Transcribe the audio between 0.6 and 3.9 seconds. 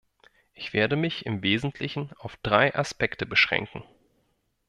werde mich im Wesentlichen auf drei Aspekte beschränken.